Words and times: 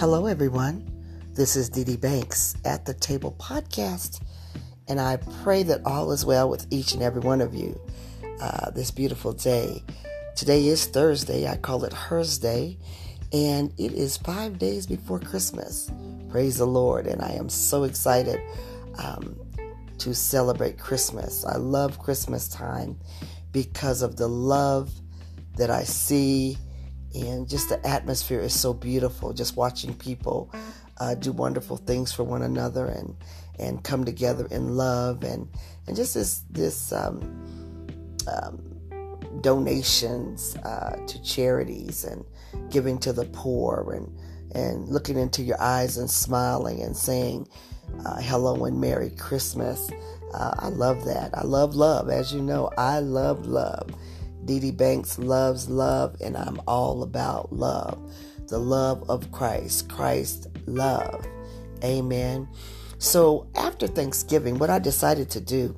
Hello, 0.00 0.24
everyone. 0.24 0.90
This 1.34 1.56
is 1.56 1.68
Dee 1.68 1.84
Dee 1.84 1.98
Banks 1.98 2.56
at 2.64 2.86
the 2.86 2.94
Table 2.94 3.36
Podcast, 3.38 4.22
and 4.88 4.98
I 4.98 5.18
pray 5.42 5.62
that 5.64 5.84
all 5.84 6.10
is 6.12 6.24
well 6.24 6.48
with 6.48 6.66
each 6.70 6.94
and 6.94 7.02
every 7.02 7.20
one 7.20 7.42
of 7.42 7.54
you 7.54 7.78
uh, 8.40 8.70
this 8.70 8.90
beautiful 8.90 9.34
day. 9.34 9.84
Today 10.34 10.68
is 10.68 10.86
Thursday. 10.86 11.46
I 11.46 11.58
call 11.58 11.84
it 11.84 11.92
Hers 11.92 12.38
Day, 12.38 12.78
and 13.34 13.74
it 13.76 13.92
is 13.92 14.16
five 14.16 14.58
days 14.58 14.86
before 14.86 15.20
Christmas. 15.20 15.92
Praise 16.30 16.56
the 16.56 16.66
Lord, 16.66 17.06
and 17.06 17.20
I 17.20 17.32
am 17.32 17.50
so 17.50 17.84
excited 17.84 18.40
um, 18.96 19.38
to 19.98 20.14
celebrate 20.14 20.78
Christmas. 20.78 21.44
I 21.44 21.58
love 21.58 21.98
Christmas 21.98 22.48
time 22.48 22.98
because 23.52 24.00
of 24.00 24.16
the 24.16 24.28
love 24.28 24.90
that 25.58 25.68
I 25.68 25.82
see 25.82 26.56
and 27.14 27.48
just 27.48 27.68
the 27.68 27.84
atmosphere 27.86 28.40
is 28.40 28.58
so 28.58 28.72
beautiful. 28.72 29.32
Just 29.32 29.56
watching 29.56 29.94
people 29.94 30.52
uh, 30.98 31.14
do 31.14 31.32
wonderful 31.32 31.76
things 31.76 32.12
for 32.12 32.24
one 32.24 32.42
another 32.42 32.86
and 32.86 33.16
and 33.58 33.84
come 33.84 34.04
together 34.04 34.46
in 34.50 34.76
love 34.76 35.22
and 35.22 35.48
and 35.86 35.96
just 35.96 36.14
this 36.14 36.44
this 36.50 36.92
um, 36.92 37.20
um, 38.32 38.60
donations 39.40 40.56
uh, 40.64 40.96
to 41.06 41.22
charities 41.22 42.04
and 42.04 42.24
giving 42.70 42.98
to 42.98 43.12
the 43.12 43.24
poor 43.26 43.92
and 43.94 44.18
and 44.54 44.88
looking 44.88 45.16
into 45.16 45.42
your 45.42 45.60
eyes 45.60 45.96
and 45.96 46.10
smiling 46.10 46.82
and 46.82 46.96
saying 46.96 47.46
uh, 48.04 48.20
hello 48.20 48.64
and 48.64 48.80
merry 48.80 49.10
christmas. 49.10 49.90
Uh, 50.32 50.54
i 50.58 50.68
love 50.68 51.04
that. 51.04 51.30
I 51.34 51.42
love 51.42 51.74
love. 51.74 52.08
As 52.08 52.32
you 52.32 52.40
know 52.40 52.70
i 52.78 53.00
love 53.00 53.46
love 53.46 53.90
Dee 54.44 54.60
Dee 54.60 54.70
Banks 54.70 55.18
loves 55.18 55.68
love, 55.68 56.16
and 56.20 56.36
I'm 56.36 56.60
all 56.66 57.02
about 57.02 57.52
love. 57.52 58.00
The 58.48 58.58
love 58.58 59.08
of 59.08 59.30
Christ. 59.32 59.88
Christ 59.88 60.48
love. 60.66 61.26
Amen. 61.84 62.48
So 62.98 63.48
after 63.54 63.86
Thanksgiving, 63.86 64.58
what 64.58 64.70
I 64.70 64.78
decided 64.78 65.30
to 65.30 65.40
do 65.40 65.76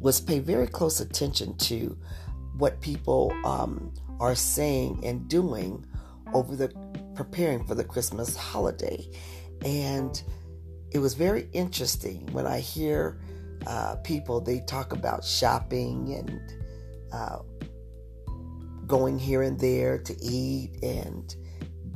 was 0.00 0.20
pay 0.20 0.38
very 0.38 0.66
close 0.66 1.00
attention 1.00 1.56
to 1.58 1.96
what 2.58 2.80
people 2.80 3.32
um, 3.44 3.92
are 4.20 4.34
saying 4.34 5.00
and 5.04 5.28
doing 5.28 5.84
over 6.32 6.54
the 6.54 6.68
preparing 7.14 7.64
for 7.66 7.74
the 7.74 7.84
Christmas 7.84 8.36
holiday. 8.36 9.08
And 9.64 10.22
it 10.90 10.98
was 10.98 11.14
very 11.14 11.48
interesting 11.52 12.26
when 12.32 12.46
I 12.46 12.60
hear 12.60 13.20
uh, 13.66 13.96
people, 13.96 14.40
they 14.40 14.60
talk 14.60 14.92
about 14.92 15.24
shopping 15.24 16.14
and 16.14 16.40
uh, 17.12 17.38
going 18.86 19.18
here 19.18 19.42
and 19.42 19.58
there 19.58 19.98
to 19.98 20.16
eat 20.22 20.78
and 20.82 21.34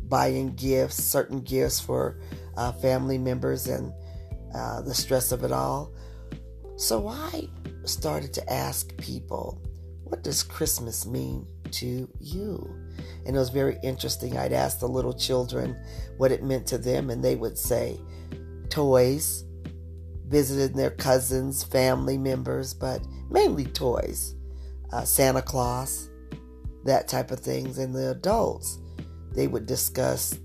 buying 0.08 0.55
gifts, 0.55 1.03
certain 1.03 1.41
gifts 1.41 1.80
for 1.80 2.20
uh, 2.56 2.72
family 2.72 3.19
members, 3.19 3.69
and 3.69 3.92
uh, 4.55 4.81
the 4.83 4.94
stress 4.94 5.33
of 5.33 5.44
it 5.44 5.53
all. 5.53 5.92
So 6.77 7.08
I 7.08 7.48
started 7.84 8.33
to 8.34 8.53
ask 8.53 8.97
people, 8.97 9.62
what 10.05 10.25
does 10.25 10.42
Christmas 10.42 11.06
mean 11.06 11.47
to 11.72 12.08
you? 12.19 12.77
And 13.25 13.36
it 13.36 13.38
was 13.38 13.50
very 13.50 13.78
interesting. 13.83 14.36
I'd 14.36 14.53
ask 14.53 14.81
the 14.81 14.88
little 14.88 15.12
children 15.12 15.77
what 16.16 16.33
it 16.33 16.42
meant 16.42 16.66
to 16.69 16.78
them, 16.78 17.11
and 17.11 17.22
they 17.22 17.36
would 17.36 17.56
say 17.56 18.00
toys, 18.69 19.44
visiting 20.27 20.77
their 20.77 20.91
cousins, 20.91 21.62
family 21.62 22.19
members, 22.19 22.75
but 22.75 23.00
mainly 23.31 23.66
toys 23.66 24.34
uh, 24.92 25.05
Santa 25.05 25.42
Claus, 25.42 26.10
that 26.84 27.08
type 27.08 27.30
of 27.30 27.41
things. 27.41 27.78
And 27.78 27.94
the 27.94 28.10
adults, 28.10 28.78
they 29.34 29.47
would 29.47 29.66
discuss 29.66 30.38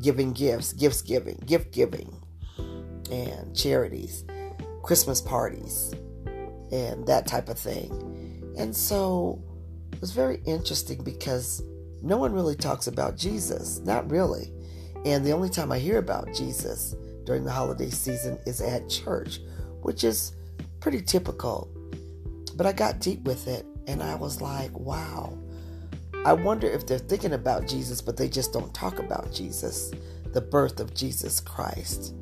giving 0.00 0.32
gifts, 0.32 0.72
gifts 0.72 1.02
giving, 1.02 1.36
gift 1.46 1.72
giving, 1.72 2.20
and 3.10 3.54
charities, 3.56 4.24
Christmas 4.82 5.20
parties, 5.20 5.94
and 6.72 7.06
that 7.06 7.26
type 7.26 7.48
of 7.48 7.58
thing. 7.58 8.52
And 8.58 8.74
so 8.74 9.42
it 9.92 10.00
was 10.00 10.12
very 10.12 10.40
interesting 10.44 11.02
because 11.02 11.62
no 12.02 12.16
one 12.16 12.32
really 12.32 12.56
talks 12.56 12.86
about 12.86 13.16
Jesus, 13.16 13.80
not 13.80 14.10
really. 14.10 14.52
And 15.04 15.24
the 15.24 15.32
only 15.32 15.48
time 15.48 15.70
I 15.72 15.78
hear 15.78 15.98
about 15.98 16.34
Jesus 16.34 16.94
during 17.24 17.44
the 17.44 17.50
holiday 17.50 17.90
season 17.90 18.38
is 18.46 18.60
at 18.60 18.88
church, 18.88 19.40
which 19.82 20.04
is 20.04 20.32
pretty 20.80 21.02
typical. 21.02 21.70
But 22.56 22.66
I 22.66 22.72
got 22.72 23.00
deep 23.00 23.22
with 23.22 23.48
it 23.48 23.66
and 23.86 24.02
I 24.02 24.14
was 24.14 24.40
like, 24.40 24.76
wow. 24.78 25.38
I 26.24 26.32
wonder 26.32 26.66
if 26.66 26.86
they're 26.86 26.98
thinking 26.98 27.34
about 27.34 27.68
Jesus, 27.68 28.00
but 28.00 28.16
they 28.16 28.28
just 28.28 28.52
don't 28.52 28.72
talk 28.72 28.98
about 28.98 29.32
Jesus, 29.32 29.92
the 30.32 30.40
birth 30.40 30.80
of 30.80 30.94
Jesus 30.94 31.40
Christ. 31.40 32.14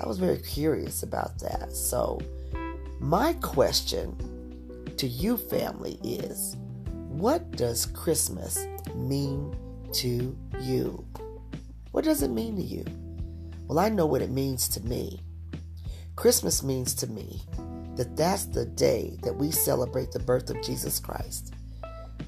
I 0.00 0.06
was 0.06 0.18
very 0.18 0.38
curious 0.38 1.02
about 1.02 1.38
that. 1.40 1.74
So, 1.74 2.20
my 3.00 3.32
question 3.34 4.16
to 4.96 5.06
you, 5.06 5.36
family, 5.36 5.98
is 6.04 6.56
what 7.08 7.50
does 7.52 7.86
Christmas 7.86 8.66
mean 8.94 9.56
to 9.94 10.36
you? 10.60 11.04
What 11.90 12.04
does 12.04 12.22
it 12.22 12.30
mean 12.30 12.56
to 12.56 12.62
you? 12.62 12.84
Well, 13.66 13.80
I 13.80 13.88
know 13.88 14.06
what 14.06 14.22
it 14.22 14.30
means 14.30 14.68
to 14.68 14.80
me. 14.80 15.20
Christmas 16.14 16.62
means 16.62 16.94
to 16.94 17.06
me 17.08 17.42
that 17.98 18.16
that's 18.16 18.44
the 18.44 18.64
day 18.64 19.18
that 19.24 19.34
we 19.34 19.50
celebrate 19.50 20.12
the 20.12 20.20
birth 20.20 20.48
of 20.50 20.62
Jesus 20.62 21.00
Christ. 21.00 21.52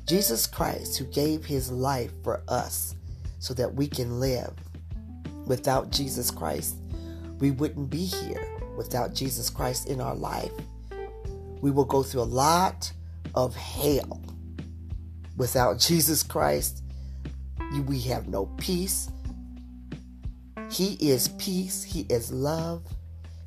Jesus 0.05 0.45
Christ, 0.45 0.99
who 0.99 1.05
gave 1.05 1.45
his 1.45 1.71
life 1.71 2.11
for 2.25 2.43
us 2.49 2.97
so 3.39 3.55
that 3.55 3.73
we 3.73 3.87
can 3.87 4.19
live. 4.19 4.53
Without 5.47 5.93
Jesus 5.93 6.29
Christ, 6.29 6.75
we 7.39 7.53
wouldn't 7.53 7.89
be 7.89 8.05
here. 8.05 8.45
Without 8.77 9.15
Jesus 9.15 9.49
Christ 9.49 9.89
in 9.89 10.01
our 10.01 10.17
life, 10.17 10.51
we 11.61 11.71
will 11.71 11.85
go 11.85 12.03
through 12.03 12.23
a 12.23 12.25
lot 12.25 12.93
of 13.37 13.55
hell. 13.55 14.21
Without 15.37 15.79
Jesus 15.79 16.25
Christ, 16.25 16.83
we 17.87 18.01
have 18.01 18.27
no 18.27 18.47
peace. 18.59 19.09
He 20.69 20.95
is 20.95 21.29
peace, 21.29 21.85
He 21.85 22.01
is 22.09 22.33
love, 22.33 22.83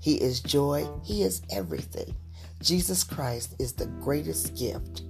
he 0.04 0.16
is 0.16 0.42
joy. 0.42 0.86
He 1.02 1.24
is 1.24 1.42
everything. 1.50 2.14
Jesus 2.62 3.06
Christ 3.06 3.56
is 3.58 3.72
the 3.72 3.86
greatest 3.86 4.54
gift 4.54 5.04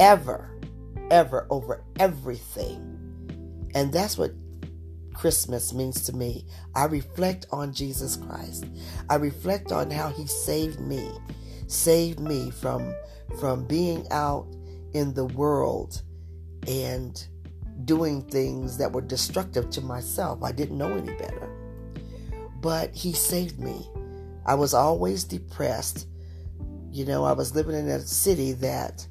ever, 0.00 0.58
ever 1.12 1.46
over 1.50 1.84
everything. 2.00 3.70
And 3.72 3.92
that's 3.92 4.18
what 4.18 4.32
Christmas 5.12 5.72
means 5.72 6.02
to 6.06 6.16
me. 6.16 6.48
I 6.74 6.86
reflect 6.86 7.46
on 7.52 7.72
Jesus 7.72 8.16
Christ. 8.16 8.66
I 9.08 9.14
reflect 9.14 9.70
on 9.70 9.88
how 9.88 10.08
he 10.08 10.26
saved 10.26 10.80
me. 10.80 11.08
Saved 11.68 12.18
me 12.18 12.50
from 12.50 12.92
from 13.38 13.68
being 13.68 14.04
out 14.10 14.48
in 14.94 15.14
the 15.14 15.26
world 15.26 16.02
and 16.66 17.24
doing 17.84 18.22
things 18.22 18.78
that 18.78 18.90
were 18.90 19.00
destructive 19.00 19.70
to 19.70 19.80
myself. 19.80 20.42
I 20.42 20.50
didn't 20.50 20.76
know 20.76 20.90
any 20.92 21.14
better 21.14 21.53
but 22.64 22.94
he 22.94 23.12
saved 23.12 23.58
me. 23.60 23.86
I 24.46 24.54
was 24.54 24.72
always 24.72 25.22
depressed. 25.22 26.08
You 26.90 27.04
know, 27.04 27.22
I 27.22 27.32
was 27.32 27.54
living 27.54 27.76
in 27.76 27.88
a 27.88 28.00
city 28.00 28.52
that, 28.52 29.06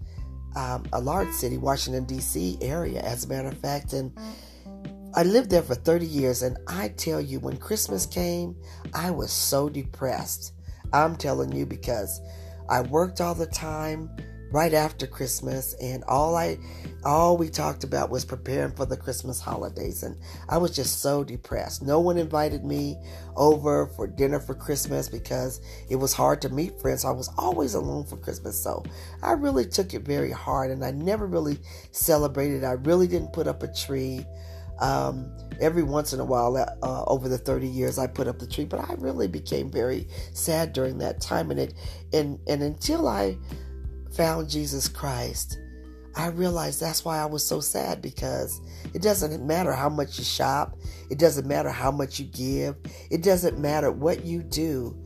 um, 0.55 0.85
a 0.91 0.99
large 0.99 1.29
city, 1.29 1.59
Washington, 1.59 2.05
D.C. 2.05 2.57
area, 2.61 3.01
as 3.01 3.25
a 3.25 3.27
matter 3.27 3.49
of 3.49 3.57
fact. 3.59 3.93
And 3.93 4.11
I 5.13 5.21
lived 5.21 5.51
there 5.51 5.61
for 5.61 5.75
30 5.75 6.03
years. 6.03 6.41
And 6.41 6.57
I 6.67 6.87
tell 6.87 7.21
you, 7.21 7.39
when 7.41 7.57
Christmas 7.57 8.07
came, 8.07 8.55
I 8.95 9.11
was 9.11 9.31
so 9.31 9.69
depressed. 9.69 10.53
I'm 10.91 11.15
telling 11.15 11.51
you 11.51 11.67
because 11.67 12.21
I 12.69 12.81
worked 12.81 13.21
all 13.21 13.35
the 13.35 13.45
time 13.45 14.09
right 14.53 14.75
after 14.75 15.07
Christmas, 15.07 15.73
and 15.81 16.03
all 16.03 16.35
I, 16.35 16.59
all 17.03 17.37
we 17.37 17.49
talked 17.49 17.83
about 17.83 18.11
was 18.11 18.23
preparing 18.23 18.71
for 18.71 18.85
the 18.85 18.95
Christmas 18.95 19.41
holidays, 19.41 20.03
and 20.03 20.15
I 20.47 20.59
was 20.59 20.75
just 20.75 21.01
so 21.01 21.23
depressed. 21.23 21.81
No 21.81 21.99
one 21.99 22.19
invited 22.19 22.63
me 22.63 22.95
over 23.35 23.87
for 23.87 24.05
dinner 24.05 24.39
for 24.39 24.53
Christmas 24.53 25.09
because 25.09 25.59
it 25.89 25.95
was 25.95 26.13
hard 26.13 26.39
to 26.43 26.49
meet 26.49 26.79
friends. 26.79 27.03
I 27.03 27.09
was 27.09 27.31
always 27.35 27.73
alone 27.73 28.05
for 28.05 28.15
Christmas, 28.15 28.61
so 28.63 28.83
I 29.23 29.31
really 29.31 29.65
took 29.65 29.95
it 29.95 30.03
very 30.03 30.31
hard, 30.31 30.69
and 30.69 30.85
I 30.85 30.91
never 30.91 31.25
really 31.25 31.57
celebrated. 31.91 32.63
I 32.63 32.73
really 32.73 33.07
didn't 33.07 33.33
put 33.33 33.47
up 33.47 33.63
a 33.63 33.73
tree. 33.73 34.23
Um, 34.79 35.35
every 35.61 35.83
once 35.83 36.13
in 36.13 36.19
a 36.19 36.25
while, 36.25 36.57
uh, 36.57 37.03
over 37.05 37.27
the 37.27 37.39
30 37.39 37.67
years, 37.67 37.97
I 37.97 38.05
put 38.05 38.27
up 38.27 38.37
the 38.37 38.47
tree, 38.47 38.65
but 38.65 38.87
I 38.87 38.93
really 38.99 39.27
became 39.27 39.71
very 39.71 40.07
sad 40.33 40.73
during 40.73 40.99
that 40.99 41.21
time, 41.21 41.49
and 41.49 41.59
it, 41.59 41.73
and 42.13 42.37
and 42.47 42.61
until 42.61 43.07
I 43.07 43.35
found 44.15 44.49
Jesus 44.49 44.87
Christ, 44.87 45.59
I 46.15 46.27
realized 46.27 46.79
that's 46.79 47.03
why 47.03 47.19
I 47.19 47.25
was 47.25 47.45
so 47.45 47.59
sad 47.59 48.01
because 48.01 48.61
it 48.93 49.01
doesn't 49.01 49.45
matter 49.45 49.73
how 49.73 49.89
much 49.89 50.17
you 50.19 50.23
shop, 50.23 50.77
it 51.09 51.17
doesn't 51.17 51.47
matter 51.47 51.69
how 51.69 51.91
much 51.91 52.19
you 52.19 52.25
give, 52.25 52.75
it 53.09 53.23
doesn't 53.23 53.59
matter 53.59 53.91
what 53.91 54.23
you 54.25 54.43
do. 54.43 54.97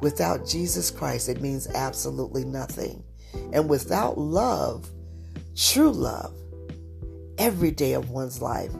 Without 0.00 0.46
Jesus 0.46 0.90
Christ, 0.90 1.28
it 1.28 1.40
means 1.40 1.66
absolutely 1.68 2.44
nothing. 2.44 3.02
And 3.52 3.68
without 3.68 4.18
love, 4.18 4.90
true 5.56 5.92
love, 5.92 6.34
every 7.38 7.70
day 7.70 7.92
of 7.94 8.10
one's 8.10 8.40
life 8.40 8.72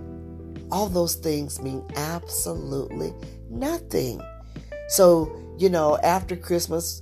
all 0.74 0.88
those 0.88 1.14
things 1.14 1.62
mean 1.62 1.84
absolutely 1.94 3.14
nothing. 3.48 4.20
So, 4.88 5.32
you 5.56 5.68
know, 5.68 5.98
after 5.98 6.36
Christmas, 6.36 7.00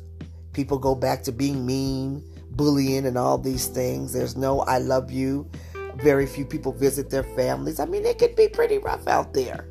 people 0.52 0.78
go 0.78 0.94
back 0.94 1.22
to 1.22 1.32
being 1.32 1.64
mean, 1.64 2.22
bullying, 2.56 3.06
and 3.06 3.16
all 3.16 3.38
these 3.38 3.66
things. 3.66 4.12
There's 4.12 4.36
no 4.36 4.60
I 4.60 4.78
love 4.78 5.10
you. 5.10 5.48
Very 5.96 6.26
few 6.26 6.44
people 6.44 6.72
visit 6.72 7.10
their 7.10 7.22
families. 7.22 7.80
I 7.80 7.84
mean, 7.84 8.04
it 8.04 8.18
can 8.18 8.34
be 8.34 8.48
pretty 8.48 8.78
rough 8.78 9.06
out 9.06 9.34
there. 9.34 9.68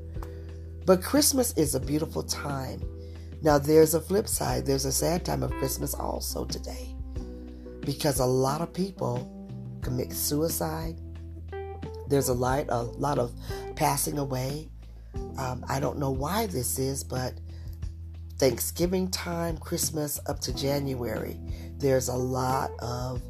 But 0.86 1.02
Christmas 1.02 1.54
is 1.54 1.76
a 1.76 1.80
beautiful 1.80 2.24
time. 2.24 2.82
Now, 3.42 3.58
there's 3.58 3.94
a 3.94 4.02
flip 4.02 4.28
side. 4.28 4.66
There's 4.66 4.86
a 4.86 4.92
sad 4.92 5.26
time 5.26 5.42
of 5.42 5.52
Christmas 5.52 5.94
also 5.94 6.46
today 6.46 6.96
because 7.82 8.20
a 8.20 8.26
lot 8.26 8.62
of 8.62 8.74
people 8.74 9.28
commit 9.82 10.14
suicide. 10.14 11.00
There's 12.08 12.30
a 12.30 12.34
lot, 12.34 12.66
a 12.70 12.82
lot 12.82 13.18
of 13.18 13.34
passing 13.76 14.18
away. 14.18 14.70
Um, 15.38 15.66
I 15.68 15.80
don't 15.80 15.98
know 15.98 16.12
why 16.12 16.46
this 16.48 16.78
is, 16.78 17.04
but 17.04 17.34
Thanksgiving 18.42 19.12
time, 19.12 19.56
Christmas 19.60 20.20
up 20.26 20.40
to 20.40 20.56
January, 20.56 21.40
there's 21.78 22.08
a 22.08 22.16
lot 22.16 22.72
of 22.80 23.22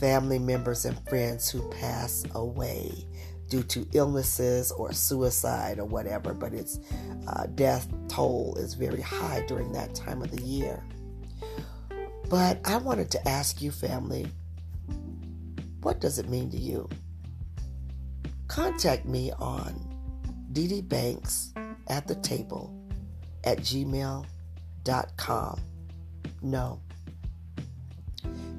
family 0.00 0.38
members 0.38 0.86
and 0.86 0.98
friends 1.06 1.50
who 1.50 1.60
pass 1.68 2.24
away 2.34 2.90
due 3.50 3.62
to 3.64 3.86
illnesses 3.92 4.72
or 4.72 4.94
suicide 4.94 5.78
or 5.78 5.84
whatever, 5.84 6.32
but 6.32 6.54
its 6.54 6.80
uh, 7.28 7.44
death 7.56 7.92
toll 8.08 8.56
is 8.58 8.72
very 8.72 9.02
high 9.02 9.44
during 9.48 9.70
that 9.72 9.94
time 9.94 10.22
of 10.22 10.30
the 10.30 10.42
year. 10.42 10.82
But 12.30 12.58
I 12.64 12.78
wanted 12.78 13.10
to 13.10 13.28
ask 13.28 13.60
you, 13.60 13.70
family, 13.70 14.28
what 15.82 16.00
does 16.00 16.18
it 16.18 16.30
mean 16.30 16.50
to 16.52 16.56
you? 16.56 16.88
Contact 18.48 19.04
me 19.04 19.30
on 19.38 19.74
DD 20.54 20.88
Banks 20.88 21.52
at 21.88 22.08
the 22.08 22.14
table 22.14 22.85
at 23.46 23.58
gmail.com. 23.58 24.26
No. 26.42 26.80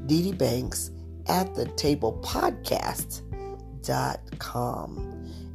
ddbanks 0.07 0.91
at 1.27 1.53
the 1.55 1.65
table 1.75 2.19
podcast.com. 2.23 3.21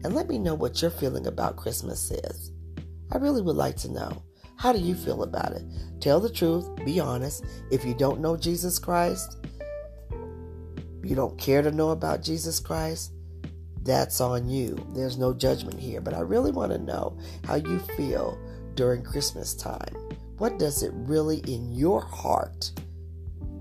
And 0.05 0.14
let 0.14 0.29
me 0.29 0.38
know 0.38 0.55
what 0.55 0.82
your 0.82 0.90
feeling 0.90 1.26
about 1.26 1.56
Christmas 1.56 2.11
is. 2.11 2.52
I 3.11 3.19
really 3.19 3.43
would 3.43 3.56
like 3.56 3.76
to 3.79 3.90
know. 3.90 4.23
How 4.56 4.73
do 4.73 4.79
you 4.79 4.94
feel 4.94 5.23
about 5.23 5.52
it? 5.52 5.64
Tell 6.00 6.20
the 6.20 6.31
truth, 6.31 6.69
be 6.84 7.00
honest. 7.00 7.44
If 7.70 7.84
you 7.84 7.94
don't 7.94 8.20
know 8.20 8.37
Jesus 8.37 8.79
Christ, 8.79 9.38
you 11.02 11.17
don't 11.17 11.37
care 11.38 11.62
to 11.62 11.73
know 11.73 11.90
about 11.90 12.23
Jesus 12.23 12.61
Christ, 12.61 13.12
that's 13.82 14.20
on 14.20 14.49
you. 14.49 14.76
There's 14.94 15.19
no 15.19 15.32
judgment 15.34 15.81
here. 15.81 16.00
But 16.00 16.14
I 16.14 16.20
really 16.20 16.52
want 16.52 16.73
to 16.73 16.79
know 16.79 17.19
how 17.44 17.56
you 17.56 17.81
feel 17.96 18.38
during 18.74 19.02
Christmas 19.02 19.54
time. 19.54 19.94
What 20.38 20.58
does 20.58 20.82
it 20.82 20.92
really 20.94 21.38
in 21.46 21.72
your 21.72 22.00
heart 22.00 22.72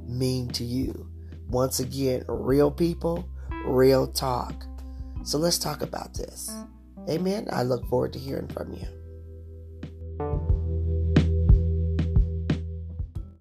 mean 0.08 0.50
to 0.50 0.63
you? 0.63 1.08
Once 1.48 1.80
again, 1.80 2.24
real 2.28 2.72
people, 2.72 3.28
real 3.66 4.08
talk. 4.08 4.66
So 5.24 5.38
let's 5.38 5.60
talk 5.60 5.81
about 5.81 6.13
this. 6.13 6.52
Amen. 7.10 7.48
I 7.52 7.63
look 7.63 7.86
forward 7.88 8.13
to 8.13 8.19
hearing 8.19 8.48
from 8.48 8.74
you. 8.74 8.88